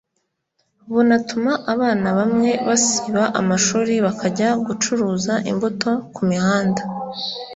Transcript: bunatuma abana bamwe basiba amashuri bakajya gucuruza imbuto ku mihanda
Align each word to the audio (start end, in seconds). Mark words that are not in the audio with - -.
bunatuma 0.93 1.51
abana 1.73 2.07
bamwe 2.17 2.51
basiba 2.67 3.23
amashuri 3.39 3.93
bakajya 4.05 4.49
gucuruza 4.65 5.33
imbuto 5.51 5.89
ku 6.13 6.21
mihanda 6.29 6.81